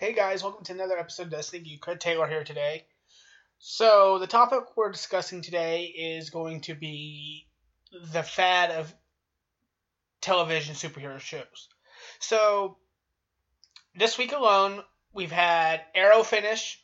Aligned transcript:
Hey 0.00 0.14
guys, 0.14 0.42
welcome 0.42 0.64
to 0.64 0.72
another 0.72 0.98
episode 0.98 1.24
of 1.24 1.30
Destiny 1.32 1.62
Geek. 1.62 1.82
Craig 1.82 2.00
Taylor 2.00 2.26
here 2.26 2.42
today. 2.42 2.86
So, 3.58 4.18
the 4.18 4.26
topic 4.26 4.74
we're 4.74 4.90
discussing 4.90 5.42
today 5.42 5.84
is 5.84 6.30
going 6.30 6.62
to 6.62 6.74
be 6.74 7.46
the 8.10 8.22
fad 8.22 8.70
of 8.70 8.94
television 10.22 10.74
superhero 10.74 11.20
shows. 11.20 11.68
So, 12.18 12.78
this 13.94 14.16
week 14.16 14.32
alone, 14.32 14.82
we've 15.12 15.30
had 15.30 15.82
Arrow 15.94 16.22
finish. 16.22 16.82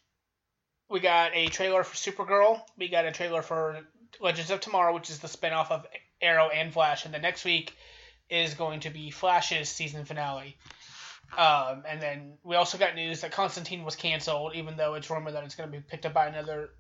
We 0.91 1.01
got 1.01 1.35
a 1.35 1.49
trailer 1.49 1.85
for 1.85 1.97
Supergirl. 1.97 2.61
We 2.77 2.89
got 2.89 3.07
a 3.07 3.13
trailer 3.13 3.41
for 3.41 3.81
Legends 4.21 4.51
of 4.51 4.61
Tomorrow, 4.61 4.93
which 4.93 5.09
is 5.09 5.21
the 5.21 5.29
spinoff 5.29 5.71
of 5.71 5.87
Arrow 6.21 6.51
and 6.51 6.71
Flash. 6.71 7.07
And 7.07 7.15
the 7.15 7.19
next 7.19 7.47
week 7.47 7.75
is 8.29 8.53
going 8.53 8.81
to 8.81 8.91
be 8.91 9.11
Flash's 9.11 9.71
season 9.71 10.05
finale. 10.05 10.59
Um, 11.37 11.83
and 11.89 12.01
then 12.01 12.39
we 12.45 12.57
also 12.57 12.79
got 12.79 12.95
news 12.95 13.21
that 13.21 13.33
Constantine 13.33 13.85
was 13.85 13.97
canceled, 13.97 14.55
even 14.55 14.77
though 14.77 14.95
it's 14.95 15.11
rumored 15.11 15.35
that 15.35 15.45
it's 15.45 15.55
going 15.55 15.71
to 15.71 15.77
be 15.77 15.83
picked 15.83 16.07
up 16.07 16.15
by 16.15 16.27
another 16.27 16.71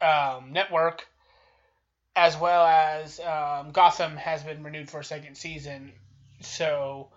um, 0.00 0.52
network, 0.52 1.06
as 2.16 2.36
well 2.36 2.66
as 2.66 3.20
um, 3.20 3.70
Gotham 3.72 4.16
has 4.16 4.42
been 4.42 4.62
renewed 4.62 4.90
for 4.90 5.00
a 5.00 5.04
second 5.04 5.36
season. 5.36 5.92
So 6.40 7.10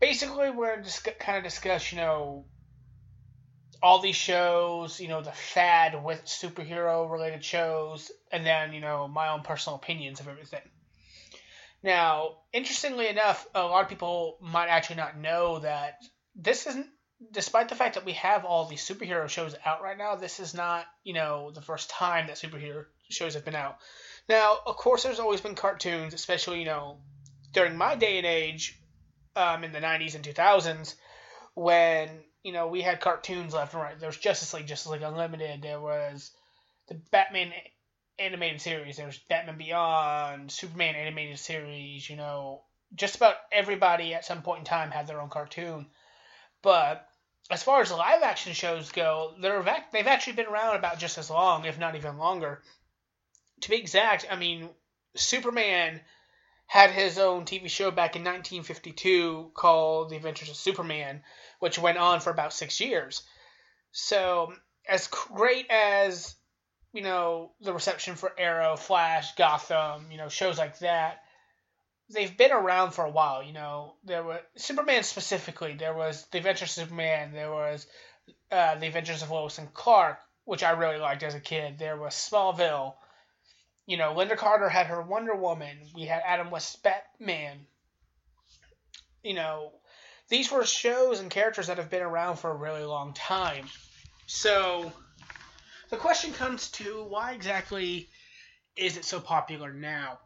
basically, 0.00 0.50
we're 0.50 0.82
just 0.82 1.08
kind 1.18 1.38
of 1.38 1.44
discuss, 1.44 1.90
you 1.90 1.98
know, 1.98 2.44
all 3.82 4.00
these 4.00 4.16
shows, 4.16 5.00
you 5.00 5.08
know, 5.08 5.22
the 5.22 5.32
fad 5.32 6.04
with 6.04 6.24
superhero 6.26 7.10
related 7.10 7.44
shows, 7.44 8.10
and 8.30 8.44
then, 8.44 8.72
you 8.72 8.80
know, 8.80 9.08
my 9.08 9.28
own 9.28 9.42
personal 9.42 9.76
opinions 9.76 10.20
of 10.20 10.28
everything. 10.28 10.60
Now, 11.82 12.38
interestingly 12.52 13.08
enough, 13.08 13.46
a 13.54 13.62
lot 13.62 13.82
of 13.82 13.88
people 13.88 14.38
might 14.40 14.68
actually 14.68 14.96
not 14.96 15.18
know 15.18 15.60
that 15.60 16.02
this 16.34 16.66
isn't, 16.66 16.86
despite 17.32 17.68
the 17.68 17.74
fact 17.74 17.94
that 17.94 18.04
we 18.04 18.12
have 18.12 18.44
all 18.44 18.66
these 18.66 18.86
superhero 18.86 19.28
shows 19.28 19.54
out 19.64 19.82
right 19.82 19.96
now, 19.96 20.16
this 20.16 20.40
is 20.40 20.54
not, 20.54 20.86
you 21.04 21.14
know, 21.14 21.50
the 21.50 21.62
first 21.62 21.90
time 21.90 22.26
that 22.26 22.36
superhero 22.36 22.84
shows 23.08 23.34
have 23.34 23.44
been 23.44 23.54
out. 23.54 23.78
Now, 24.28 24.58
of 24.66 24.76
course, 24.76 25.02
there's 25.02 25.20
always 25.20 25.40
been 25.40 25.54
cartoons, 25.54 26.14
especially, 26.14 26.60
you 26.60 26.66
know, 26.66 26.98
during 27.52 27.76
my 27.76 27.96
day 27.96 28.18
and 28.18 28.26
age, 28.26 28.78
um, 29.36 29.64
in 29.64 29.72
the 29.72 29.80
90s 29.80 30.14
and 30.14 30.24
2000s, 30.24 30.94
when, 31.54 32.10
you 32.42 32.52
know, 32.52 32.68
we 32.68 32.82
had 32.82 33.00
cartoons 33.00 33.54
left 33.54 33.74
and 33.74 33.82
right. 33.82 33.98
There 33.98 34.08
was 34.08 34.16
Justice 34.16 34.52
League, 34.54 34.66
Justice 34.66 34.92
League 34.92 35.02
Unlimited, 35.02 35.62
there 35.62 35.80
was 35.80 36.30
the 36.88 36.94
Batman 37.10 37.52
animated 38.20 38.60
series. 38.60 38.96
There's 38.96 39.18
Batman 39.18 39.58
Beyond, 39.58 40.52
Superman 40.52 40.94
animated 40.94 41.38
series. 41.38 42.08
You 42.08 42.16
know, 42.16 42.62
just 42.94 43.16
about 43.16 43.36
everybody 43.50 44.14
at 44.14 44.24
some 44.24 44.42
point 44.42 44.60
in 44.60 44.64
time 44.64 44.90
had 44.90 45.06
their 45.06 45.20
own 45.20 45.30
cartoon. 45.30 45.86
But 46.62 47.08
as 47.50 47.62
far 47.62 47.80
as 47.80 47.90
live 47.90 48.22
action 48.22 48.52
shows 48.52 48.92
go, 48.92 49.34
they're 49.40 49.62
they've 49.92 50.06
actually 50.06 50.34
been 50.34 50.46
around 50.46 50.76
about 50.76 50.98
just 50.98 51.18
as 51.18 51.30
long, 51.30 51.64
if 51.64 51.78
not 51.78 51.96
even 51.96 52.18
longer. 52.18 52.62
To 53.62 53.70
be 53.70 53.76
exact, 53.76 54.26
I 54.30 54.36
mean, 54.36 54.70
Superman 55.16 56.00
had 56.66 56.90
his 56.90 57.18
own 57.18 57.44
TV 57.44 57.68
show 57.68 57.90
back 57.90 58.14
in 58.14 58.22
1952 58.22 59.50
called 59.54 60.10
The 60.10 60.16
Adventures 60.16 60.50
of 60.50 60.56
Superman, 60.56 61.22
which 61.58 61.78
went 61.78 61.98
on 61.98 62.20
for 62.20 62.30
about 62.30 62.52
six 62.52 62.80
years. 62.80 63.22
So, 63.90 64.54
as 64.86 65.08
great 65.08 65.66
as 65.68 66.36
you 66.92 67.02
know, 67.02 67.52
the 67.60 67.72
reception 67.72 68.16
for 68.16 68.32
Arrow, 68.36 68.76
Flash, 68.76 69.34
Gotham, 69.36 70.10
you 70.10 70.18
know, 70.18 70.28
shows 70.28 70.58
like 70.58 70.78
that, 70.80 71.22
they've 72.12 72.36
been 72.36 72.52
around 72.52 72.92
for 72.92 73.04
a 73.04 73.10
while. 73.10 73.42
You 73.42 73.52
know, 73.52 73.94
there 74.04 74.22
was 74.22 74.40
Superman 74.56 75.02
specifically. 75.02 75.74
There 75.74 75.94
was 75.94 76.26
The 76.32 76.38
Adventures 76.38 76.76
of 76.76 76.84
Superman. 76.84 77.32
There 77.32 77.52
was 77.52 77.86
uh, 78.50 78.76
The 78.76 78.86
Adventures 78.86 79.22
of 79.22 79.30
Lois 79.30 79.58
and 79.58 79.72
Clark, 79.72 80.18
which 80.44 80.62
I 80.62 80.70
really 80.70 80.98
liked 80.98 81.22
as 81.22 81.34
a 81.34 81.40
kid. 81.40 81.78
There 81.78 81.96
was 81.96 82.14
Smallville. 82.14 82.94
You 83.86 83.96
know, 83.96 84.14
Lynda 84.14 84.36
Carter 84.36 84.68
had 84.68 84.86
her 84.86 85.02
Wonder 85.02 85.34
Woman. 85.34 85.76
We 85.94 86.02
had 86.02 86.22
Adam 86.24 86.50
West's 86.50 86.76
Batman. 86.76 87.58
You 89.22 89.34
know, 89.34 89.72
these 90.28 90.50
were 90.50 90.64
shows 90.64 91.20
and 91.20 91.30
characters 91.30 91.66
that 91.68 91.78
have 91.78 91.90
been 91.90 92.02
around 92.02 92.36
for 92.36 92.50
a 92.50 92.56
really 92.56 92.84
long 92.84 93.12
time. 93.12 93.66
So 94.26 94.92
the 95.90 95.96
question 95.96 96.32
comes 96.32 96.70
to 96.72 97.04
why 97.04 97.32
exactly 97.32 98.08
is 98.76 98.96
it 98.96 99.04
so 99.04 99.20
popular 99.20 99.72
now? 99.72 100.18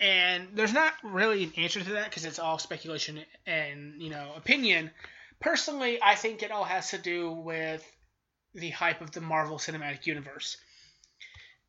And 0.00 0.48
there's 0.54 0.72
not 0.72 0.94
really 1.04 1.44
an 1.44 1.52
answer 1.56 1.80
to 1.80 1.90
that 1.92 2.10
because 2.10 2.24
it's 2.24 2.38
all 2.38 2.58
speculation 2.58 3.20
and, 3.46 4.02
you 4.02 4.10
know, 4.10 4.32
opinion. 4.36 4.90
Personally, 5.40 5.98
I 6.02 6.14
think 6.14 6.42
it 6.42 6.50
all 6.50 6.64
has 6.64 6.90
to 6.90 6.98
do 6.98 7.30
with 7.30 7.84
the 8.54 8.70
hype 8.70 9.00
of 9.00 9.12
the 9.12 9.20
Marvel 9.20 9.58
Cinematic 9.58 10.06
Universe. 10.06 10.56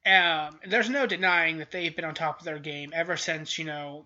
Um, 0.06 0.59
there's 0.68 0.90
no 0.90 1.06
denying 1.06 1.59
that 1.59 1.72
they've 1.72 1.96
been 1.96 2.06
on 2.06 2.16
top 2.16 2.40
of 2.40 2.46
their 2.46 2.59
game 2.59 2.91
ever 2.94 3.18
since, 3.18 3.58
you 3.58 3.66
know, 3.66 4.06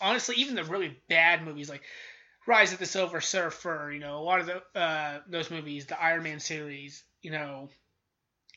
honestly, 0.00 0.36
even 0.36 0.54
the 0.54 0.64
really 0.64 0.96
bad 1.08 1.44
movies 1.44 1.68
like 1.68 1.82
Rise 2.46 2.72
of 2.72 2.78
the 2.78 2.86
Silver 2.86 3.20
Surfer, 3.20 3.90
you 3.92 4.00
know, 4.00 4.18
a 4.18 4.24
lot 4.24 4.40
of 4.40 4.46
the, 4.46 4.78
uh, 4.78 5.20
those 5.28 5.50
movies, 5.50 5.86
the 5.86 6.00
Iron 6.00 6.22
Man 6.22 6.40
series, 6.40 7.02
you 7.22 7.30
know, 7.30 7.70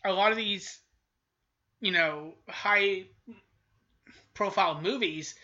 a 0.03 0.13
lot 0.13 0.31
of 0.31 0.38
these, 0.38 0.80
you 1.80 1.91
know, 1.91 2.34
high 2.47 3.06
profile 4.34 4.80
movies 4.81 5.35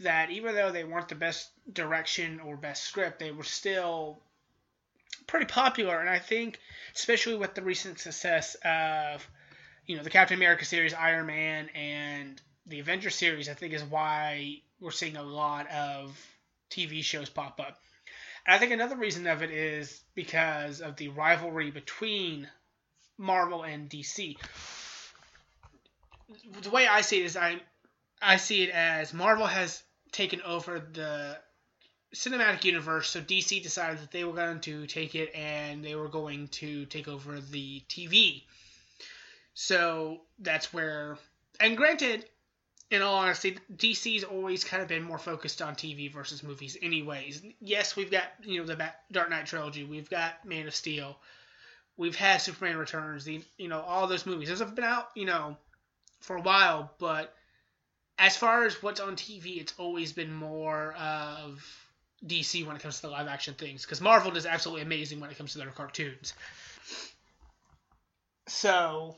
that 0.00 0.30
even 0.30 0.54
though 0.54 0.70
they 0.70 0.84
weren't 0.84 1.08
the 1.08 1.14
best 1.14 1.50
direction 1.72 2.40
or 2.40 2.56
best 2.56 2.84
script, 2.84 3.18
they 3.18 3.32
were 3.32 3.42
still 3.44 4.20
pretty 5.26 5.46
popular. 5.46 5.98
And 5.98 6.08
I 6.08 6.18
think, 6.18 6.58
especially 6.94 7.36
with 7.36 7.54
the 7.54 7.62
recent 7.62 7.98
success 7.98 8.56
of, 8.64 9.26
you 9.86 9.96
know, 9.96 10.02
the 10.02 10.10
Captain 10.10 10.36
America 10.36 10.64
series, 10.64 10.94
Iron 10.94 11.26
Man, 11.26 11.68
and 11.74 12.40
the 12.66 12.80
Avengers 12.80 13.14
series, 13.14 13.48
I 13.48 13.54
think 13.54 13.72
is 13.74 13.82
why 13.82 14.60
we're 14.80 14.90
seeing 14.90 15.16
a 15.16 15.22
lot 15.22 15.68
of 15.70 16.16
TV 16.70 17.02
shows 17.02 17.28
pop 17.28 17.58
up. 17.60 17.80
And 18.46 18.54
I 18.54 18.58
think 18.58 18.72
another 18.72 18.96
reason 18.96 19.26
of 19.26 19.42
it 19.42 19.50
is 19.50 20.00
because 20.14 20.80
of 20.80 20.96
the 20.96 21.08
rivalry 21.08 21.70
between 21.70 22.48
Marvel 23.18 23.62
and 23.62 23.90
DC. 23.90 24.36
The 26.62 26.70
way 26.70 26.86
I 26.86 27.00
see 27.00 27.20
it 27.20 27.26
is 27.26 27.36
I 27.36 27.60
I 28.22 28.36
see 28.36 28.62
it 28.62 28.70
as 28.70 29.12
Marvel 29.12 29.46
has 29.46 29.82
taken 30.12 30.40
over 30.42 30.80
the 30.80 31.38
cinematic 32.14 32.64
universe, 32.64 33.10
so 33.10 33.20
DC 33.20 33.62
decided 33.62 33.98
that 33.98 34.10
they 34.10 34.24
were 34.24 34.32
going 34.32 34.60
to 34.60 34.86
take 34.86 35.14
it 35.14 35.34
and 35.34 35.84
they 35.84 35.94
were 35.94 36.08
going 36.08 36.48
to 36.48 36.86
take 36.86 37.08
over 37.08 37.40
the 37.40 37.82
TV. 37.88 38.42
So 39.54 40.22
that's 40.38 40.72
where, 40.72 41.18
and 41.60 41.76
granted, 41.76 42.24
in 42.90 43.02
all 43.02 43.16
honesty, 43.16 43.58
DC's 43.74 44.24
always 44.24 44.64
kind 44.64 44.82
of 44.82 44.88
been 44.88 45.02
more 45.02 45.18
focused 45.18 45.60
on 45.60 45.74
TV 45.74 46.10
versus 46.10 46.42
movies, 46.42 46.76
anyways. 46.80 47.42
Yes, 47.60 47.96
we've 47.96 48.10
got 48.10 48.24
you 48.42 48.60
know 48.60 48.66
the 48.66 48.92
Dark 49.12 49.30
Knight 49.30 49.46
trilogy, 49.46 49.84
we've 49.84 50.08
got 50.08 50.44
Man 50.44 50.66
of 50.66 50.74
Steel, 50.74 51.18
we've 51.98 52.16
had 52.16 52.40
Superman 52.40 52.78
Returns, 52.78 53.24
the 53.24 53.42
you 53.58 53.68
know 53.68 53.80
all 53.82 54.06
those 54.06 54.24
movies. 54.24 54.48
Those 54.48 54.60
have 54.60 54.74
been 54.74 54.84
out 54.84 55.10
you 55.14 55.26
know 55.26 55.58
for 56.20 56.36
a 56.36 56.40
while, 56.40 56.94
but 56.98 57.34
as 58.18 58.36
far 58.36 58.64
as 58.64 58.82
what's 58.82 59.00
on 59.00 59.16
TV, 59.16 59.60
it's 59.60 59.74
always 59.76 60.12
been 60.12 60.32
more 60.32 60.94
of 60.94 61.62
DC 62.26 62.66
when 62.66 62.74
it 62.74 62.82
comes 62.82 62.96
to 62.96 63.02
the 63.02 63.08
live 63.08 63.28
action 63.28 63.54
things 63.54 63.82
because 63.82 64.00
Marvel 64.00 64.36
is 64.36 64.46
absolutely 64.46 64.82
amazing 64.82 65.20
when 65.20 65.30
it 65.30 65.36
comes 65.36 65.52
to 65.52 65.58
their 65.58 65.70
cartoons. 65.70 66.32
So 68.46 69.16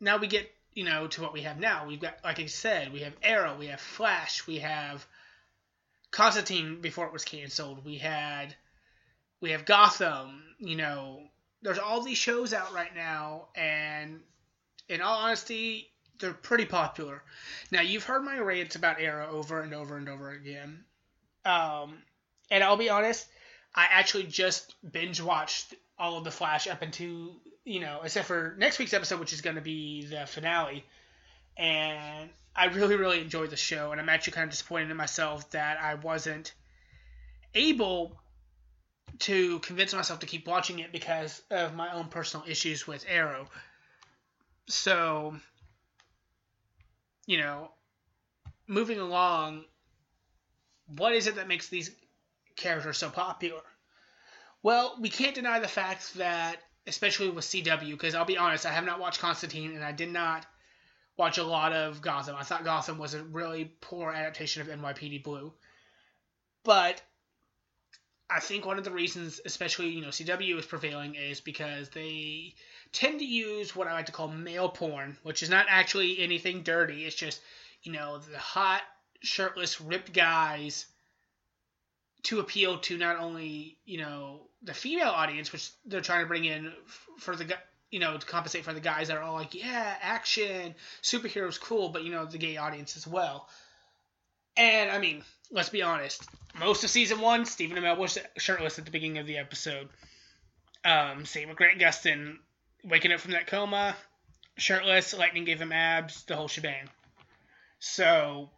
now 0.00 0.18
we 0.18 0.26
get 0.26 0.50
you 0.74 0.84
know 0.84 1.06
to 1.06 1.22
what 1.22 1.32
we 1.32 1.42
have 1.42 1.60
now. 1.60 1.86
We've 1.86 2.00
got 2.00 2.18
like 2.24 2.40
I 2.40 2.46
said, 2.46 2.92
we 2.92 3.00
have 3.00 3.14
Arrow, 3.22 3.56
we 3.56 3.66
have 3.68 3.80
Flash, 3.80 4.46
we 4.46 4.58
have 4.58 5.06
Constantine 6.10 6.80
before 6.80 7.06
it 7.06 7.12
was 7.12 7.24
canceled. 7.24 7.84
We 7.84 7.98
had 7.98 8.54
we 9.40 9.50
have 9.50 9.64
Gotham, 9.64 10.42
you 10.58 10.76
know, 10.76 11.22
there's 11.62 11.78
all 11.78 12.02
these 12.02 12.18
shows 12.18 12.52
out 12.52 12.72
right 12.72 12.94
now, 12.94 13.48
and 13.54 14.20
in 14.88 15.00
all 15.00 15.18
honesty, 15.18 15.90
they're 16.20 16.32
pretty 16.32 16.64
popular. 16.64 17.22
Now, 17.70 17.82
you've 17.82 18.04
heard 18.04 18.22
my 18.22 18.38
rants 18.38 18.76
about 18.76 19.00
Arrow 19.00 19.30
over 19.30 19.60
and 19.60 19.74
over 19.74 19.96
and 19.96 20.08
over 20.08 20.30
again. 20.30 20.84
Um, 21.44 21.98
and 22.50 22.62
I'll 22.64 22.76
be 22.76 22.90
honest, 22.90 23.26
I 23.74 23.86
actually 23.90 24.24
just 24.24 24.74
binge 24.90 25.20
watched 25.20 25.74
all 25.98 26.18
of 26.18 26.24
the 26.24 26.30
Flash 26.30 26.66
up 26.66 26.82
into, 26.82 27.32
you 27.64 27.80
know, 27.80 28.00
except 28.04 28.26
for 28.26 28.54
next 28.58 28.78
week's 28.78 28.94
episode, 28.94 29.20
which 29.20 29.32
is 29.32 29.40
going 29.40 29.56
to 29.56 29.62
be 29.62 30.06
the 30.06 30.26
finale. 30.26 30.84
And 31.56 32.30
I 32.54 32.66
really, 32.66 32.96
really 32.96 33.20
enjoyed 33.20 33.50
the 33.50 33.56
show, 33.56 33.92
and 33.92 34.00
I'm 34.00 34.08
actually 34.08 34.34
kind 34.34 34.44
of 34.44 34.50
disappointed 34.50 34.90
in 34.90 34.96
myself 34.96 35.50
that 35.50 35.78
I 35.80 35.94
wasn't 35.94 36.54
able 37.54 38.16
to 39.20 39.58
convince 39.60 39.94
myself 39.94 40.20
to 40.20 40.26
keep 40.26 40.46
watching 40.46 40.78
it 40.78 40.92
because 40.92 41.42
of 41.50 41.74
my 41.74 41.92
own 41.92 42.08
personal 42.08 42.46
issues 42.48 42.86
with 42.86 43.04
Arrow. 43.08 43.48
So, 44.68 45.36
you 47.26 47.38
know, 47.38 47.70
moving 48.66 48.98
along, 48.98 49.64
what 50.96 51.12
is 51.14 51.26
it 51.26 51.36
that 51.36 51.48
makes 51.48 51.68
these 51.68 51.90
characters 52.56 52.98
so 52.98 53.10
popular? 53.10 53.62
Well, 54.62 54.96
we 55.00 55.08
can't 55.08 55.34
deny 55.34 55.60
the 55.60 55.68
fact 55.68 56.14
that, 56.14 56.56
especially 56.86 57.28
with 57.30 57.44
CW, 57.44 57.92
because 57.92 58.14
I'll 58.14 58.24
be 58.24 58.38
honest, 58.38 58.66
I 58.66 58.72
have 58.72 58.84
not 58.84 59.00
watched 59.00 59.20
Constantine, 59.20 59.74
and 59.74 59.84
I 59.84 59.92
did 59.92 60.10
not 60.10 60.44
watch 61.16 61.38
a 61.38 61.44
lot 61.44 61.72
of 61.72 62.00
Gotham. 62.00 62.36
I 62.36 62.42
thought 62.42 62.64
Gotham 62.64 62.98
was 62.98 63.14
a 63.14 63.22
really 63.22 63.72
poor 63.80 64.12
adaptation 64.12 64.62
of 64.62 64.68
NYPD 64.68 65.22
Blue. 65.22 65.52
But 66.64 67.00
I 68.28 68.40
think 68.40 68.66
one 68.66 68.78
of 68.78 68.84
the 68.84 68.90
reasons, 68.90 69.40
especially 69.44 69.88
you 69.88 70.00
know, 70.00 70.08
CW 70.08 70.58
is 70.58 70.66
prevailing, 70.66 71.14
is 71.14 71.40
because 71.40 71.90
they 71.90 72.54
tend 72.92 73.20
to 73.20 73.24
use 73.24 73.76
what 73.76 73.86
I 73.86 73.92
like 73.92 74.06
to 74.06 74.12
call 74.12 74.28
male 74.28 74.68
porn, 74.68 75.16
which 75.22 75.42
is 75.42 75.50
not 75.50 75.66
actually 75.68 76.18
anything 76.18 76.62
dirty. 76.62 77.04
It's 77.04 77.14
just 77.14 77.40
you 77.82 77.92
know 77.92 78.18
the 78.18 78.38
hot, 78.38 78.82
shirtless, 79.22 79.80
ripped 79.80 80.12
guys 80.12 80.86
to 82.24 82.40
appeal 82.40 82.78
to 82.78 82.98
not 82.98 83.18
only 83.18 83.78
you 83.84 83.98
know 83.98 84.48
the 84.62 84.74
female 84.74 85.10
audience, 85.10 85.52
which 85.52 85.70
they're 85.84 86.00
trying 86.00 86.24
to 86.24 86.28
bring 86.28 86.44
in 86.44 86.72
for 87.18 87.36
the 87.36 87.56
you 87.90 88.00
know 88.00 88.16
to 88.16 88.26
compensate 88.26 88.64
for 88.64 88.72
the 88.72 88.80
guys 88.80 89.06
that 89.06 89.16
are 89.16 89.22
all 89.22 89.34
like, 89.34 89.54
yeah, 89.54 89.96
action, 90.02 90.74
superheroes, 91.02 91.60
cool, 91.60 91.90
but 91.90 92.02
you 92.02 92.10
know 92.10 92.24
the 92.24 92.38
gay 92.38 92.56
audience 92.56 92.96
as 92.96 93.06
well. 93.06 93.48
And 94.56 94.90
I 94.90 94.98
mean, 94.98 95.22
let's 95.50 95.68
be 95.68 95.82
honest. 95.82 96.22
Most 96.58 96.84
of 96.84 96.90
season 96.90 97.20
one, 97.20 97.44
Stephen 97.44 97.76
Amell 97.76 97.98
was 97.98 98.18
shirtless 98.38 98.78
at 98.78 98.86
the 98.86 98.90
beginning 98.90 99.18
of 99.18 99.26
the 99.26 99.38
episode. 99.38 99.88
Um, 100.84 101.26
same 101.26 101.48
with 101.48 101.58
Grant 101.58 101.78
Gustin, 101.78 102.38
waking 102.84 103.12
up 103.12 103.20
from 103.20 103.32
that 103.32 103.46
coma, 103.46 103.96
shirtless. 104.56 105.12
Lightning 105.12 105.44
gave 105.44 105.60
him 105.60 105.72
abs, 105.72 106.24
the 106.24 106.36
whole 106.36 106.48
shebang. 106.48 106.88
So, 107.78 108.50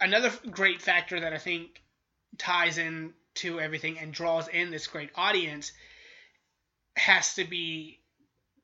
another 0.00 0.32
great 0.50 0.82
factor 0.82 1.20
that 1.20 1.32
I 1.32 1.38
think 1.38 1.82
ties 2.38 2.78
in 2.78 3.12
to 3.34 3.60
everything 3.60 3.98
and 3.98 4.12
draws 4.12 4.48
in 4.48 4.70
this 4.70 4.86
great 4.86 5.10
audience 5.14 5.72
has 6.96 7.34
to 7.34 7.44
be 7.44 8.00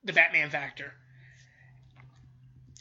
the 0.03 0.13
Batman 0.13 0.49
factor 0.49 0.93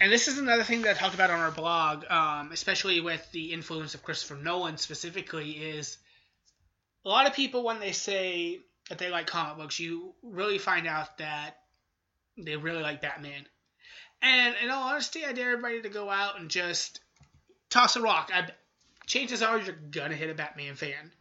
and 0.02 0.10
this 0.10 0.26
is 0.26 0.36
another 0.36 0.64
thing 0.64 0.82
that 0.82 0.96
I 0.96 0.98
talked 0.98 1.14
about 1.14 1.30
on 1.30 1.38
our 1.38 1.52
blog, 1.52 2.04
um, 2.10 2.50
especially 2.50 3.00
with 3.00 3.30
the 3.30 3.52
influence 3.52 3.94
of 3.94 4.02
Christopher 4.02 4.34
Nolan 4.34 4.76
specifically, 4.76 5.52
is 5.52 5.96
a 7.04 7.08
lot 7.08 7.28
of 7.28 7.34
people 7.34 7.62
when 7.62 7.78
they 7.78 7.92
say 7.92 8.62
that 8.88 8.98
they 8.98 9.10
like 9.10 9.28
comic 9.28 9.58
books, 9.58 9.78
you 9.78 10.12
really 10.24 10.58
find 10.58 10.88
out 10.88 11.18
that 11.18 11.58
they 12.36 12.56
really 12.56 12.82
like 12.82 13.00
Batman. 13.00 13.46
And 14.20 14.56
in 14.60 14.70
all 14.70 14.88
honesty, 14.88 15.24
I 15.24 15.32
dare 15.34 15.52
everybody 15.52 15.82
to 15.82 15.88
go 15.88 16.10
out 16.10 16.40
and 16.40 16.50
just 16.50 16.98
toss 17.70 17.94
a 17.94 18.02
rock. 18.02 18.32
I, 18.34 18.48
chances 19.06 19.40
are 19.40 19.60
you're 19.60 19.76
gonna 19.92 20.16
hit 20.16 20.30
a 20.30 20.34
Batman 20.34 20.74
fan. 20.74 21.12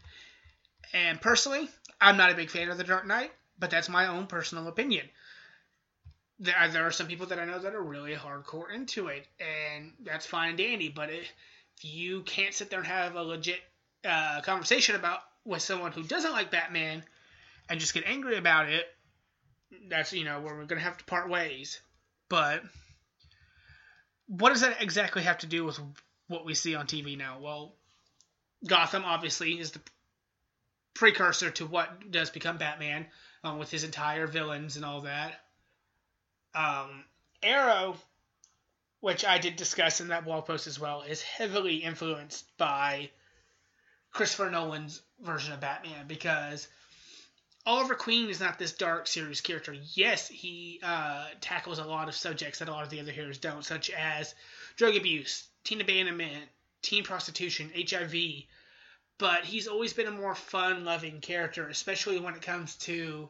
And 0.92 1.22
personally, 1.22 1.69
I'm 2.01 2.18
not 2.18 2.31
a 2.31 2.36
big 2.36 2.50
fan 2.50 2.69
of 2.69 2.80
The 2.80 2.83
Dark 2.83 3.06
Knight, 3.06 3.31
but 3.60 3.69
that's 3.69 3.89
my 3.89 4.07
own 4.07 4.25
personal 4.25 4.68
opinion 4.68 5.07
there 6.41 6.57
are, 6.57 6.67
there 6.67 6.88
are 6.88 6.91
some 6.91 7.07
people 7.07 7.27
that 7.27 7.39
I 7.39 7.45
know 7.45 7.59
that 7.59 7.75
are 7.75 7.83
really 7.83 8.15
hardcore 8.15 8.73
into 8.73 9.07
it, 9.07 9.27
and 9.39 9.93
that's 10.03 10.25
fine 10.25 10.49
and 10.49 10.57
dandy. 10.57 10.89
But 10.89 11.11
if 11.11 11.31
you 11.81 12.21
can't 12.23 12.53
sit 12.53 12.71
there 12.71 12.79
and 12.79 12.88
have 12.88 13.15
a 13.15 13.21
legit 13.21 13.59
uh, 14.03 14.41
conversation 14.41 14.95
about 14.95 15.19
with 15.45 15.61
someone 15.61 15.91
who 15.91 16.03
doesn't 16.03 16.31
like 16.31 16.49
Batman 16.49 17.03
and 17.69 17.79
just 17.79 17.93
get 17.93 18.05
angry 18.07 18.38
about 18.38 18.69
it, 18.69 18.85
that's 19.88 20.13
you 20.13 20.25
know 20.25 20.41
where 20.41 20.55
we're 20.55 20.65
gonna 20.65 20.81
have 20.81 20.97
to 20.97 21.05
part 21.05 21.29
ways. 21.29 21.79
But 22.27 22.63
what 24.27 24.49
does 24.49 24.61
that 24.61 24.81
exactly 24.81 25.21
have 25.21 25.37
to 25.39 25.47
do 25.47 25.63
with 25.63 25.79
what 26.27 26.44
we 26.44 26.55
see 26.55 26.73
on 26.73 26.87
TV 26.87 27.15
now? 27.17 27.39
Well, 27.39 27.75
Gotham 28.65 29.05
obviously 29.05 29.59
is 29.59 29.71
the 29.71 29.81
precursor 30.95 31.51
to 31.51 31.67
what 31.67 32.09
does 32.09 32.31
become 32.31 32.57
Batman, 32.57 33.05
um, 33.44 33.59
with 33.59 33.69
his 33.69 33.83
entire 33.83 34.25
villains 34.25 34.75
and 34.75 34.85
all 34.85 35.01
that. 35.01 35.39
Um, 36.53 37.06
Arrow, 37.42 37.98
which 39.00 39.25
I 39.25 39.38
did 39.38 39.56
discuss 39.56 40.01
in 40.01 40.09
that 40.09 40.25
blog 40.25 40.45
post 40.45 40.68
as 40.68 40.80
well, 40.80 41.01
is 41.01 41.21
heavily 41.21 41.77
influenced 41.77 42.45
by 42.57 43.09
Christopher 44.12 44.50
Nolan's 44.50 45.01
version 45.19 45.53
of 45.53 45.62
Batman 45.62 46.07
because 46.07 46.68
Oliver 47.65 47.95
Queen 47.95 48.30
is 48.30 48.39
not 48.39 48.57
this 48.57 48.74
dark, 48.74 49.07
serious 49.07 49.42
character. 49.42 49.75
Yes, 49.94 50.27
he 50.27 50.80
uh, 50.83 51.27
tackles 51.42 51.80
a 51.80 51.83
lot 51.83 52.09
of 52.09 52.15
subjects 52.15 52.59
that 52.59 52.68
a 52.68 52.71
lot 52.71 52.83
of 52.83 52.89
the 52.89 53.00
other 53.00 53.12
heroes 53.12 53.38
don't, 53.38 53.63
such 53.63 53.89
as 53.92 54.33
drug 54.77 54.95
abuse, 54.95 55.47
teen 55.63 55.80
abandonment, 55.80 56.50
teen 56.81 57.04
prostitution, 57.04 57.71
HIV. 57.75 58.15
But 59.19 59.45
he's 59.45 59.68
always 59.68 59.94
been 59.94 60.07
a 60.07 60.12
more 60.12 60.33
fun-loving 60.33 61.21
character, 61.21 61.68
especially 61.68 62.19
when 62.19 62.33
it 62.33 62.42
comes 62.42 62.75
to, 62.77 63.30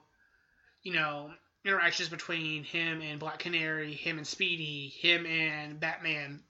you 0.84 0.94
know, 0.94 1.34
interactions 1.66 2.10
between 2.10 2.64
him 2.64 3.02
and 3.02 3.20
Black 3.20 3.40
Canary, 3.40 3.94
him 3.94 4.18
and 4.18 4.28
Speedy, 4.28 4.90
him 4.90 5.26
and 5.26 5.80
Batman. 5.80 6.42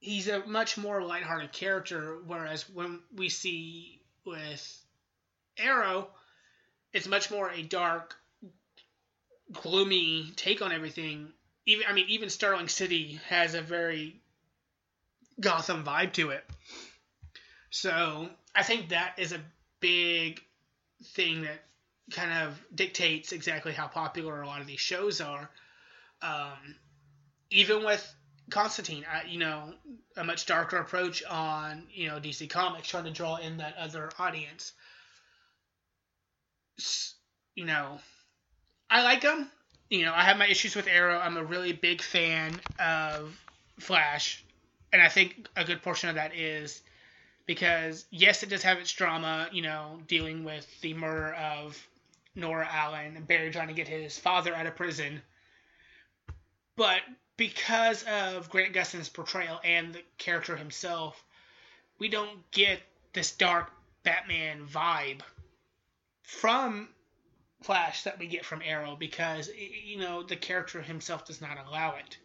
He's 0.00 0.28
a 0.28 0.44
much 0.46 0.76
more 0.76 1.02
lighthearted 1.02 1.52
character, 1.52 2.18
whereas 2.26 2.68
when 2.68 3.00
we 3.14 3.28
see 3.28 4.00
with 4.24 4.82
Arrow, 5.56 6.08
it's 6.92 7.06
much 7.06 7.30
more 7.30 7.50
a 7.50 7.62
dark, 7.62 8.14
gloomy 9.52 10.32
take 10.36 10.62
on 10.62 10.72
everything. 10.72 11.32
Even 11.66 11.86
I 11.88 11.92
mean, 11.92 12.06
even 12.08 12.28
Starling 12.28 12.68
City 12.68 13.20
has 13.28 13.54
a 13.54 13.62
very 13.62 14.20
Gotham 15.40 15.84
vibe 15.84 16.12
to 16.14 16.30
it. 16.30 16.44
So 17.70 18.28
I 18.54 18.62
think 18.62 18.90
that 18.90 19.14
is 19.18 19.32
a 19.32 19.40
big 19.80 20.40
thing 21.02 21.42
that 21.42 21.64
kind 22.10 22.46
of 22.46 22.60
dictates 22.74 23.32
exactly 23.32 23.72
how 23.72 23.86
popular 23.86 24.42
a 24.42 24.46
lot 24.46 24.60
of 24.60 24.66
these 24.66 24.80
shows 24.80 25.20
are. 25.20 25.50
Um, 26.22 26.76
even 27.50 27.84
with 27.84 28.14
Constantine, 28.50 29.04
I, 29.10 29.26
you 29.28 29.38
know, 29.38 29.72
a 30.16 30.24
much 30.24 30.46
darker 30.46 30.76
approach 30.76 31.22
on 31.24 31.84
you 31.92 32.08
know 32.08 32.20
DC 32.20 32.48
Comics, 32.50 32.88
trying 32.88 33.04
to 33.04 33.10
draw 33.10 33.36
in 33.36 33.58
that 33.58 33.76
other 33.78 34.10
audience. 34.18 34.72
You 37.54 37.64
know, 37.64 38.00
I 38.90 39.02
like 39.02 39.22
them. 39.22 39.50
You 39.88 40.04
know, 40.04 40.12
I 40.12 40.22
have 40.22 40.36
my 40.36 40.46
issues 40.46 40.74
with 40.74 40.88
Arrow. 40.88 41.18
I'm 41.18 41.36
a 41.36 41.44
really 41.44 41.72
big 41.72 42.02
fan 42.02 42.60
of 42.78 43.38
Flash, 43.78 44.44
and 44.92 45.00
I 45.00 45.08
think 45.08 45.48
a 45.56 45.64
good 45.64 45.82
portion 45.82 46.08
of 46.10 46.16
that 46.16 46.34
is 46.34 46.82
because 47.46 48.04
yes, 48.10 48.42
it 48.42 48.50
does 48.50 48.62
have 48.62 48.78
its 48.78 48.92
drama. 48.92 49.48
You 49.52 49.62
know, 49.62 50.00
dealing 50.06 50.44
with 50.44 50.66
the 50.80 50.92
murder 50.94 51.32
of 51.34 51.88
Nora 52.34 52.68
Allen 52.70 53.16
and 53.16 53.26
Barry 53.26 53.50
trying 53.50 53.68
to 53.68 53.74
get 53.74 53.88
his 53.88 54.18
father 54.18 54.54
out 54.54 54.66
of 54.66 54.76
prison. 54.76 55.22
But 56.76 57.00
because 57.36 58.02
of 58.04 58.50
Grant 58.50 58.72
Gustin's 58.72 59.08
portrayal 59.08 59.60
and 59.62 59.94
the 59.94 60.02
character 60.18 60.56
himself, 60.56 61.22
we 61.98 62.08
don't 62.08 62.50
get 62.50 62.80
this 63.12 63.32
dark 63.32 63.70
Batman 64.02 64.66
vibe 64.66 65.20
from 66.22 66.88
Flash 67.62 68.02
that 68.02 68.18
we 68.18 68.26
get 68.26 68.44
from 68.44 68.60
Arrow 68.62 68.94
because 68.94 69.48
you 69.56 69.96
know 69.96 70.22
the 70.22 70.36
character 70.36 70.82
himself 70.82 71.24
does 71.24 71.40
not 71.40 71.56
allow 71.66 71.94
it. 71.96 72.18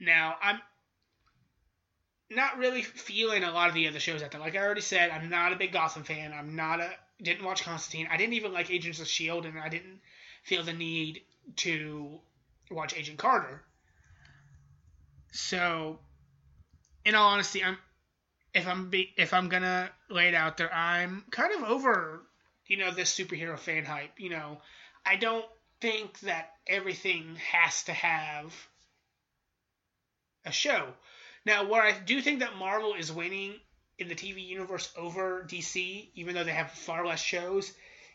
Now 0.00 0.36
I'm 0.42 0.60
not 2.30 2.58
really 2.58 2.82
feeling 2.82 3.44
a 3.44 3.52
lot 3.52 3.68
of 3.68 3.74
the 3.74 3.86
other 3.86 4.00
shows 4.00 4.22
out 4.22 4.32
there. 4.32 4.40
Like 4.40 4.56
I 4.56 4.58
already 4.58 4.80
said, 4.80 5.10
I'm 5.10 5.30
not 5.30 5.52
a 5.52 5.56
big 5.56 5.72
Gotham 5.72 6.02
fan. 6.02 6.32
I'm 6.32 6.56
not 6.56 6.80
a 6.80 6.90
didn't 7.22 7.44
watch 7.44 7.64
Constantine. 7.64 8.08
I 8.10 8.16
didn't 8.16 8.34
even 8.34 8.52
like 8.52 8.70
Agents 8.70 9.00
of 9.00 9.08
Shield, 9.08 9.46
and 9.46 9.58
I 9.58 9.68
didn't 9.68 10.00
feel 10.44 10.62
the 10.62 10.72
need 10.72 11.22
to 11.56 12.20
watch 12.70 12.96
Agent 12.96 13.18
Carter. 13.18 13.62
So, 15.32 15.98
in 17.04 17.14
all 17.14 17.30
honesty, 17.30 17.62
I'm 17.62 17.78
if 18.54 18.66
I'm 18.66 18.90
be, 18.90 19.12
if 19.16 19.34
I'm 19.34 19.48
gonna 19.48 19.90
lay 20.08 20.28
it 20.28 20.34
out 20.34 20.56
there, 20.56 20.72
I'm 20.72 21.24
kind 21.30 21.54
of 21.54 21.68
over 21.68 22.22
you 22.66 22.76
know 22.76 22.90
this 22.90 23.16
superhero 23.16 23.58
fan 23.58 23.84
hype. 23.84 24.18
You 24.18 24.30
know, 24.30 24.60
I 25.04 25.16
don't 25.16 25.46
think 25.80 26.18
that 26.20 26.50
everything 26.66 27.36
has 27.52 27.84
to 27.84 27.92
have 27.92 28.54
a 30.44 30.52
show. 30.52 30.88
Now, 31.44 31.68
where 31.68 31.82
I 31.82 31.92
do 31.92 32.20
think 32.20 32.40
that 32.40 32.56
Marvel 32.56 32.94
is 32.94 33.12
winning 33.12 33.54
in 33.98 34.08
the 34.08 34.14
TV 34.14 34.46
universe 34.46 34.90
over 34.96 35.44
DC, 35.48 36.08
even 36.14 36.34
though 36.34 36.44
they 36.44 36.52
have 36.52 36.70
far 36.70 37.06
less 37.06 37.20
shows, 37.20 37.72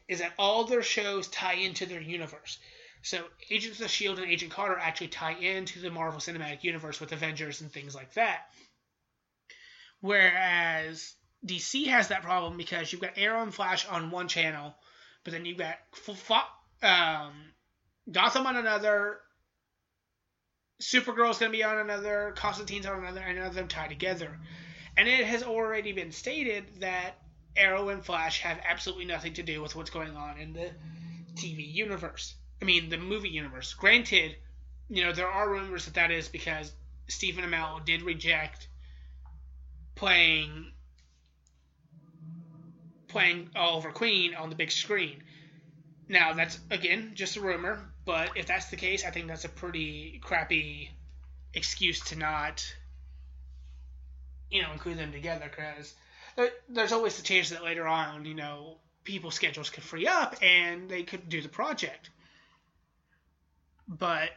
is 0.07 0.19
that 0.19 0.33
all 0.37 0.65
their 0.65 0.83
shows 0.83 1.27
tie 1.27 1.55
into 1.55 1.85
their 1.85 2.01
universe. 2.01 2.57
So 3.01 3.23
Agents 3.49 3.81
of 3.81 3.89
Shield 3.89 4.19
and 4.19 4.31
Agent 4.31 4.51
Carter 4.51 4.77
actually 4.77 5.09
tie 5.09 5.33
into 5.33 5.79
the 5.79 5.89
Marvel 5.89 6.19
Cinematic 6.19 6.63
Universe 6.63 6.99
with 6.99 7.11
Avengers 7.11 7.61
and 7.61 7.71
things 7.71 7.93
like 7.93 8.13
that. 8.13 8.45
Whereas 9.99 11.13
DC 11.45 11.87
has 11.87 12.07
that 12.09 12.23
problem 12.23 12.57
because 12.57 12.91
you've 12.91 13.01
got 13.01 13.17
Arrow 13.17 13.43
and 13.43 13.53
Flash 13.53 13.85
on 13.87 14.11
one 14.11 14.29
channel, 14.29 14.75
but 15.23 15.33
then 15.33 15.45
you've 15.45 15.57
got 15.57 15.77
um, 16.81 17.33
Gotham 18.09 18.47
on 18.47 18.55
another, 18.55 19.19
Supergirl's 20.81 21.39
going 21.39 21.51
to 21.51 21.57
be 21.57 21.63
on 21.63 21.77
another, 21.77 22.33
Constantine's 22.35 22.85
on 22.85 22.99
another, 22.99 23.21
and 23.21 23.37
none 23.37 23.47
of 23.47 23.53
them 23.53 23.67
tie 23.67 23.87
together. 23.87 24.39
And 24.95 25.07
it 25.07 25.25
has 25.25 25.43
already 25.43 25.91
been 25.91 26.11
stated 26.11 26.65
that 26.81 27.15
Arrow 27.55 27.89
and 27.89 28.03
Flash 28.03 28.41
have 28.41 28.59
absolutely 28.63 29.05
nothing 29.05 29.33
to 29.33 29.43
do 29.43 29.61
with 29.61 29.75
what's 29.75 29.89
going 29.89 30.15
on 30.15 30.37
in 30.37 30.53
the 30.53 30.71
TV 31.35 31.71
universe. 31.73 32.35
I 32.61 32.65
mean, 32.65 32.89
the 32.89 32.97
movie 32.97 33.29
universe. 33.29 33.73
Granted, 33.73 34.35
you 34.89 35.03
know, 35.03 35.11
there 35.11 35.29
are 35.29 35.49
rumors 35.49 35.85
that 35.85 35.95
that 35.95 36.11
is 36.11 36.27
because 36.27 36.71
Stephen 37.07 37.43
Amell 37.43 37.83
did 37.83 38.01
reject 38.01 38.67
playing 39.95 40.71
playing 43.07 43.49
Oliver 43.55 43.91
Queen 43.91 44.33
on 44.33 44.49
the 44.49 44.55
big 44.55 44.71
screen. 44.71 45.23
Now, 46.07 46.33
that's 46.33 46.59
again 46.69 47.11
just 47.13 47.37
a 47.37 47.41
rumor, 47.41 47.79
but 48.05 48.35
if 48.35 48.45
that's 48.45 48.67
the 48.67 48.75
case, 48.75 49.05
I 49.05 49.11
think 49.11 49.27
that's 49.27 49.45
a 49.45 49.49
pretty 49.49 50.19
crappy 50.23 50.91
excuse 51.53 51.99
to 52.05 52.17
not 52.17 52.65
you 54.53 54.61
know, 54.61 54.71
include 54.71 54.99
them 54.99 55.11
together 55.11 55.49
because 55.49 55.95
there, 56.37 56.49
there's 56.69 56.91
always 56.91 57.17
the 57.17 57.23
chance 57.23 57.49
that 57.49 57.63
later 57.63 57.87
on, 57.87 58.23
you 58.23 58.35
know, 58.35 58.77
people's 59.03 59.33
schedules 59.33 59.71
could 59.71 59.83
free 59.83 60.07
up 60.07 60.35
and 60.43 60.87
they 60.89 61.01
could 61.01 61.27
do 61.27 61.41
the 61.41 61.49
project. 61.49 62.11
But 63.87 64.29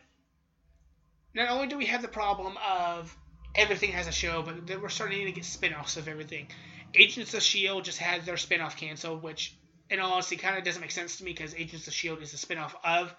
not 1.34 1.50
only 1.50 1.66
do 1.68 1.76
we 1.76 1.86
have 1.86 2.00
the 2.00 2.08
problem 2.08 2.56
of 2.66 3.14
everything 3.54 3.92
has 3.92 4.08
a 4.08 4.12
show, 4.12 4.42
but 4.42 4.80
we're 4.80 4.88
starting 4.88 5.26
to 5.26 5.32
get 5.32 5.44
spin-offs 5.44 5.98
of 5.98 6.08
everything. 6.08 6.48
Agents 6.94 7.34
of 7.34 7.38
S.H.I.E.L.D. 7.38 7.84
just 7.84 7.98
had 7.98 8.24
their 8.24 8.38
spin-off 8.38 8.76
canceled, 8.76 9.22
which, 9.22 9.54
in 9.90 10.00
all 10.00 10.12
honesty, 10.12 10.36
kind 10.36 10.56
of 10.56 10.64
doesn't 10.64 10.80
make 10.80 10.90
sense 10.90 11.18
to 11.18 11.24
me 11.24 11.32
because 11.32 11.54
Agents 11.54 11.86
of 11.86 11.92
S.H.I.E.L.D. 11.92 12.22
is 12.22 12.32
a 12.32 12.38
spin-off 12.38 12.74
of 12.82 13.14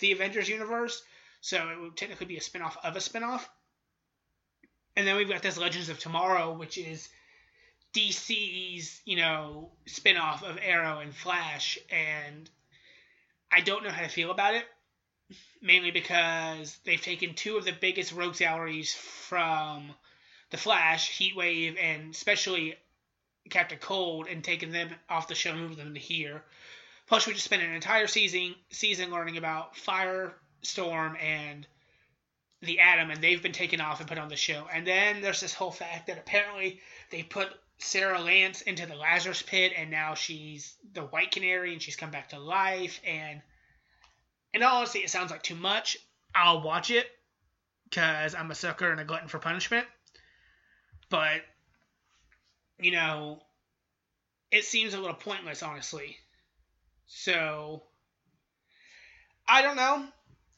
the 0.00 0.10
Avengers 0.10 0.48
universe, 0.48 1.00
so 1.40 1.68
it 1.68 1.80
would 1.80 1.96
technically 1.96 2.26
be 2.26 2.36
a 2.36 2.40
spin-off 2.40 2.76
of 2.82 2.96
a 2.96 3.00
spin-off. 3.00 3.48
And 5.00 5.08
then 5.08 5.16
we've 5.16 5.30
got 5.30 5.40
this 5.40 5.56
Legends 5.56 5.88
of 5.88 5.98
Tomorrow, 5.98 6.52
which 6.52 6.76
is 6.76 7.08
DC's, 7.94 9.00
you 9.06 9.16
know, 9.16 9.70
spin-off 9.86 10.42
of 10.42 10.58
Arrow 10.60 10.98
and 10.98 11.16
Flash, 11.16 11.78
and 11.88 12.50
I 13.50 13.62
don't 13.62 13.82
know 13.82 13.88
how 13.88 14.02
to 14.02 14.08
feel 14.10 14.30
about 14.30 14.56
it 14.56 14.66
mainly 15.62 15.90
because 15.90 16.78
they've 16.84 17.00
taken 17.00 17.32
two 17.32 17.56
of 17.56 17.64
the 17.64 17.72
biggest 17.72 18.12
rogues 18.12 18.40
galleries 18.40 18.92
from 18.92 19.94
the 20.50 20.58
Flash, 20.58 21.18
Heatwave, 21.18 21.78
and 21.80 22.14
especially 22.14 22.76
Captain 23.48 23.78
Cold, 23.78 24.26
and 24.28 24.44
taken 24.44 24.70
them 24.70 24.90
off 25.08 25.28
the 25.28 25.34
show 25.34 25.52
and 25.52 25.60
moved 25.60 25.78
them 25.78 25.94
to 25.94 26.00
here. 26.00 26.42
Plus, 27.06 27.26
we 27.26 27.32
just 27.32 27.46
spent 27.46 27.62
an 27.62 27.72
entire 27.72 28.06
season 28.06 28.54
season 28.68 29.10
learning 29.10 29.38
about 29.38 29.76
Firestorm 29.76 31.18
and 31.22 31.66
the 32.62 32.80
Atom, 32.80 33.10
and 33.10 33.22
they've 33.22 33.42
been 33.42 33.52
taken 33.52 33.80
off 33.80 34.00
and 34.00 34.08
put 34.08 34.18
on 34.18 34.28
the 34.28 34.36
show. 34.36 34.66
And 34.72 34.86
then 34.86 35.22
there's 35.22 35.40
this 35.40 35.54
whole 35.54 35.70
fact 35.70 36.06
that 36.06 36.18
apparently 36.18 36.80
they 37.10 37.22
put 37.22 37.48
Sara 37.78 38.20
Lance 38.20 38.60
into 38.62 38.86
the 38.86 38.94
Lazarus 38.94 39.42
Pit, 39.42 39.72
and 39.76 39.90
now 39.90 40.14
she's 40.14 40.76
the 40.92 41.02
White 41.02 41.30
Canary, 41.30 41.72
and 41.72 41.80
she's 41.80 41.96
come 41.96 42.10
back 42.10 42.30
to 42.30 42.38
life, 42.38 43.00
and 43.06 43.40
and 44.52 44.64
honestly, 44.64 45.00
it 45.00 45.10
sounds 45.10 45.30
like 45.30 45.42
too 45.42 45.54
much. 45.54 45.96
I'll 46.34 46.62
watch 46.62 46.90
it 46.90 47.06
because 47.84 48.34
I'm 48.34 48.50
a 48.50 48.54
sucker 48.54 48.90
and 48.90 49.00
a 49.00 49.04
glutton 49.04 49.28
for 49.28 49.38
punishment. 49.38 49.86
But, 51.08 51.42
you 52.78 52.92
know, 52.92 53.42
it 54.50 54.64
seems 54.64 54.94
a 54.94 55.00
little 55.00 55.14
pointless, 55.14 55.62
honestly. 55.62 56.16
So, 57.06 57.82
I 59.48 59.62
don't 59.62 59.76
know. 59.76 60.06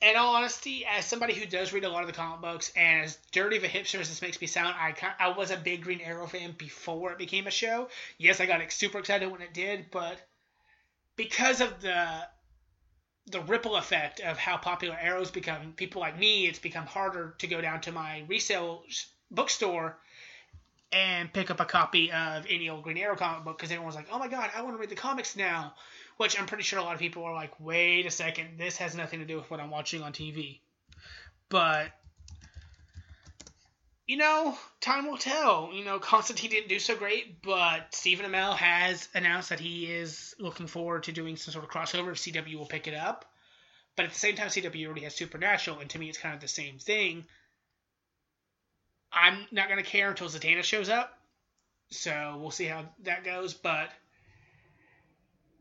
In 0.03 0.17
all 0.17 0.35
honesty, 0.35 0.85
as 0.85 1.07
somebody 1.07 1.33
who 1.33 1.47
does 1.47 1.73
read 1.73 1.85
a 1.85 1.89
lot 1.89 2.01
of 2.03 2.09
the 2.09 2.13
comic 2.13 2.41
books, 2.41 2.73
and 2.75 3.05
as 3.05 3.19
dirty 3.31 3.57
of 3.57 3.63
a 3.63 3.69
hipster 3.69 4.01
as 4.01 4.09
this 4.09 4.21
makes 4.21 4.41
me 4.41 4.49
sound, 4.49 4.75
I 4.77 4.95
I 5.21 5.29
was 5.29 5.53
a 5.53 5.57
big 5.57 5.85
Green 5.85 6.01
Arrow 6.01 6.27
fan 6.27 6.57
before 6.59 7.13
it 7.13 7.19
became 7.19 7.47
a 7.47 7.53
show. 7.53 7.89
Yes, 8.19 8.41
I 8.41 8.47
got 8.47 8.73
super 8.73 8.99
excited 8.99 9.31
when 9.31 9.43
it 9.43 9.55
did, 9.55 9.93
but 9.93 10.19
because 11.15 11.61
of 11.61 11.81
the 11.81 12.27
the 13.27 13.41
ripple 13.43 13.77
effect 13.77 14.19
of 14.19 14.37
how 14.37 14.57
popular 14.57 14.99
Arrow's 15.01 15.31
become. 15.31 15.73
People 15.75 16.01
like 16.01 16.19
me, 16.19 16.47
it's 16.47 16.59
become 16.59 16.87
harder 16.87 17.37
to 17.39 17.47
go 17.47 17.61
down 17.61 17.81
to 17.83 17.93
my 17.93 18.25
resale 18.27 18.83
bookstore 19.31 19.97
and 20.91 21.33
pick 21.33 21.51
up 21.51 21.61
a 21.61 21.65
copy 21.65 22.11
of 22.11 22.45
any 22.49 22.69
old 22.69 22.83
Green 22.83 22.99
Arrow 22.99 23.17
comic 23.17 23.45
book 23.45 23.57
because 23.57 23.71
everyone's 23.71 23.95
like, 23.95 24.09
"Oh 24.11 24.19
my 24.19 24.29
god, 24.29 24.51
I 24.53 24.63
want 24.63 24.75
to 24.75 24.81
read 24.81 24.91
the 24.91 24.97
comics 24.97 25.37
now." 25.37 25.75
Which 26.17 26.39
I'm 26.39 26.47
pretty 26.47 26.63
sure 26.63 26.79
a 26.79 26.83
lot 26.83 26.95
of 26.95 27.01
people 27.01 27.25
are 27.25 27.35
like, 27.35 27.59
"Wait 27.59 28.07
a 28.07 28.11
second, 28.11 28.59
this 28.59 28.77
has 28.79 28.95
nothing 28.95 29.21
to 29.21 29.27
do 29.27 29.37
with 29.37 29.51
what 29.51 29.61
I'm 29.61 29.71
watching 29.71 30.03
on 30.03 30.13
TV." 30.13 30.61
But 31.49 31.93
you 34.07 34.17
know, 34.17 34.59
time 34.81 35.07
will 35.07 35.17
tell. 35.17 35.71
You 35.73 35.85
know, 35.85 35.99
Constantine 36.01 36.51
didn't 36.51 36.69
do 36.69 36.79
so 36.79 36.97
great, 36.97 37.41
but 37.43 37.95
Stephen 37.95 38.31
Amell 38.31 38.55
has 38.57 39.09
announced 39.15 39.49
that 39.49 39.61
he 39.61 39.91
is 39.91 40.35
looking 40.39 40.67
forward 40.67 41.05
to 41.05 41.13
doing 41.13 41.37
some 41.37 41.53
sort 41.53 41.65
of 41.65 41.71
crossover. 41.71 42.13
If 42.13 42.19
CW 42.19 42.57
will 42.57 42.67
pick 42.67 42.87
it 42.89 42.95
up, 42.95 43.25
but 43.97 44.05
at 44.05 44.13
the 44.13 44.19
same 44.19 44.37
time, 44.37 44.49
CW 44.49 44.87
already 44.87 45.03
has 45.03 45.15
Supernatural, 45.15 45.79
and 45.81 45.91
to 45.91 45.99
me, 45.99 46.09
it's 46.09 46.19
kind 46.19 46.35
of 46.35 46.41
the 46.41 46.49
same 46.49 46.79
thing. 46.79 47.25
I'm 49.13 49.47
not 49.51 49.69
gonna 49.69 49.83
care 49.83 50.11
until 50.11 50.29
Zatanna 50.29 50.65
shows 50.65 50.89
up, 50.89 51.19
so 51.91 52.39
we'll 52.41 52.51
see 52.51 52.65
how 52.65 52.87
that 53.01 53.25
goes. 53.25 53.55
But 53.55 53.91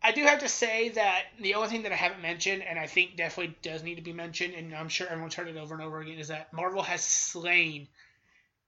I 0.03 0.11
do 0.11 0.23
have 0.23 0.39
to 0.39 0.47
say 0.47 0.89
that 0.89 1.25
the 1.39 1.53
only 1.55 1.69
thing 1.69 1.83
that 1.83 1.91
I 1.91 1.95
haven't 1.95 2.21
mentioned, 2.21 2.63
and 2.63 2.79
I 2.79 2.87
think 2.87 3.15
definitely 3.15 3.55
does 3.61 3.83
need 3.83 3.95
to 3.95 4.01
be 4.01 4.13
mentioned, 4.13 4.55
and 4.55 4.73
I'm 4.73 4.89
sure 4.89 5.07
everyone's 5.07 5.35
heard 5.35 5.47
it 5.47 5.57
over 5.57 5.75
and 5.75 5.83
over 5.83 6.01
again, 6.01 6.17
is 6.17 6.29
that 6.29 6.51
Marvel 6.53 6.81
has 6.81 7.03
slain 7.03 7.87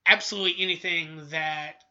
absolutely 0.06 0.62
anything 0.62 1.30
that 1.30 1.84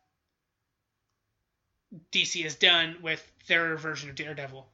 DC 2.13 2.43
has 2.45 2.55
done 2.55 2.97
with 3.03 3.27
their 3.49 3.77
version 3.77 4.11
of 4.11 4.15
Daredevil. 4.15 4.67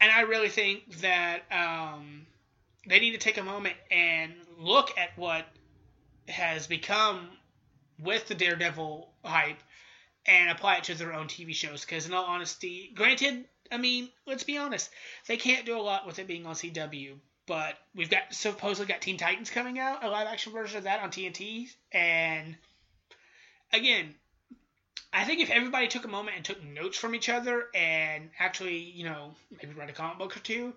And 0.00 0.10
I 0.10 0.22
really 0.22 0.48
think 0.48 1.00
that 1.00 1.42
um, 1.52 2.26
they 2.86 3.00
need 3.00 3.12
to 3.12 3.18
take 3.18 3.36
a 3.36 3.42
moment 3.42 3.76
and 3.90 4.32
look 4.58 4.96
at 4.96 5.16
what 5.16 5.46
has 6.28 6.66
become 6.66 7.28
with 8.00 8.26
the 8.26 8.34
Daredevil 8.34 9.10
hype 9.24 9.58
and 10.26 10.50
apply 10.50 10.76
it 10.76 10.84
to 10.84 10.94
their 10.94 11.14
own 11.14 11.26
TV 11.26 11.54
shows. 11.54 11.84
Because, 11.84 12.06
in 12.06 12.14
all 12.14 12.24
honesty, 12.24 12.92
granted, 12.94 13.44
I 13.70 13.78
mean, 13.78 14.08
let's 14.26 14.44
be 14.44 14.58
honest, 14.58 14.90
they 15.26 15.36
can't 15.36 15.66
do 15.66 15.78
a 15.78 15.82
lot 15.82 16.06
with 16.06 16.18
it 16.18 16.26
being 16.26 16.46
on 16.46 16.54
CW. 16.54 17.18
But 17.46 17.76
we've 17.94 18.10
got 18.10 18.24
supposedly 18.30 18.86
got 18.86 19.00
Teen 19.00 19.16
Titans 19.16 19.48
coming 19.48 19.78
out, 19.78 20.04
a 20.04 20.10
live 20.10 20.26
action 20.26 20.52
version 20.52 20.78
of 20.78 20.84
that 20.84 21.00
on 21.00 21.10
TNT, 21.10 21.68
and 21.92 22.56
again, 23.72 24.14
I 25.12 25.24
think 25.24 25.40
if 25.40 25.50
everybody 25.50 25.88
took 25.88 26.04
a 26.04 26.08
moment 26.08 26.36
and 26.36 26.44
took 26.44 26.62
notes 26.62 26.98
from 26.98 27.14
each 27.14 27.28
other 27.28 27.68
and 27.74 28.30
actually, 28.38 28.78
you 28.78 29.04
know, 29.04 29.34
maybe 29.50 29.74
read 29.74 29.88
a 29.88 29.94
comic 29.94 30.18
book 30.18 30.36
or 30.36 30.40
two, 30.40 30.74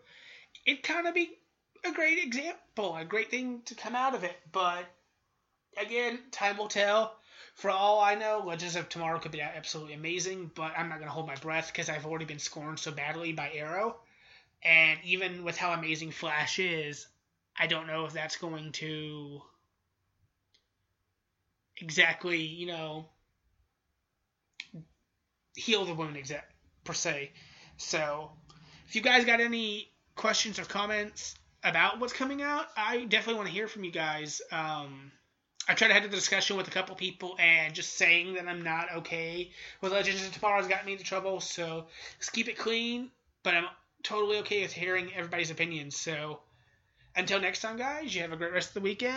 it'd 0.65 0.83
kind 0.83 1.07
of 1.07 1.13
be 1.13 1.31
a 1.83 1.91
great 1.91 2.23
example, 2.23 2.95
a 2.95 3.03
great 3.03 3.29
thing 3.29 3.61
to 3.65 3.75
come 3.75 3.95
out 3.95 4.15
of 4.15 4.23
it. 4.23 4.37
But 4.51 4.85
again, 5.77 6.19
time 6.31 6.57
will 6.57 6.69
tell. 6.69 7.15
For 7.61 7.69
all 7.69 8.01
I 8.01 8.15
know, 8.15 8.41
Legends 8.43 8.75
of 8.75 8.89
Tomorrow 8.89 9.19
could 9.19 9.31
be 9.31 9.39
absolutely 9.39 9.93
amazing, 9.93 10.49
but 10.55 10.73
I'm 10.75 10.89
not 10.89 10.97
going 10.97 11.07
to 11.07 11.13
hold 11.13 11.27
my 11.27 11.35
breath 11.35 11.67
because 11.67 11.89
I've 11.89 12.07
already 12.07 12.25
been 12.25 12.39
scorned 12.39 12.79
so 12.79 12.89
badly 12.89 13.33
by 13.33 13.51
Arrow. 13.53 13.97
And 14.63 14.99
even 15.03 15.43
with 15.43 15.57
how 15.57 15.71
amazing 15.71 16.09
Flash 16.09 16.57
is, 16.57 17.05
I 17.55 17.67
don't 17.67 17.85
know 17.85 18.05
if 18.05 18.13
that's 18.13 18.37
going 18.37 18.71
to 18.71 19.43
exactly, 21.77 22.41
you 22.41 22.65
know, 22.65 23.05
heal 25.55 25.85
the 25.85 25.93
wound 25.93 26.17
exact 26.17 26.51
per 26.83 26.93
se. 26.93 27.31
So, 27.77 28.31
if 28.87 28.95
you 28.95 29.03
guys 29.03 29.23
got 29.23 29.39
any 29.39 29.91
questions 30.15 30.57
or 30.57 30.65
comments 30.65 31.35
about 31.63 31.99
what's 31.99 32.13
coming 32.13 32.41
out, 32.41 32.65
I 32.75 33.05
definitely 33.05 33.35
want 33.35 33.49
to 33.49 33.53
hear 33.53 33.67
from 33.67 33.83
you 33.83 33.91
guys. 33.91 34.41
Um, 34.51 35.11
I 35.71 35.73
tried 35.73 35.87
to 35.87 35.93
have 35.93 36.03
the 36.03 36.09
discussion 36.09 36.57
with 36.57 36.67
a 36.67 36.71
couple 36.71 36.93
people, 36.95 37.37
and 37.39 37.73
just 37.73 37.93
saying 37.93 38.33
that 38.33 38.45
I'm 38.45 38.61
not 38.61 38.93
okay 38.97 39.51
with 39.79 39.93
Legends 39.93 40.21
of 40.21 40.33
Tomorrow 40.33 40.57
has 40.57 40.67
gotten 40.67 40.85
me 40.85 40.91
into 40.91 41.05
trouble. 41.05 41.39
So, 41.39 41.85
let's 42.17 42.29
keep 42.29 42.49
it 42.49 42.57
clean. 42.57 43.09
But 43.41 43.53
I'm 43.53 43.67
totally 44.03 44.39
okay 44.39 44.63
with 44.63 44.73
hearing 44.73 45.13
everybody's 45.15 45.49
opinions. 45.49 45.95
So, 45.95 46.41
until 47.15 47.39
next 47.39 47.61
time, 47.61 47.77
guys, 47.77 48.13
you 48.13 48.21
have 48.21 48.33
a 48.33 48.35
great 48.35 48.51
rest 48.51 48.71
of 48.71 48.73
the 48.73 48.81
weekend. 48.81 49.15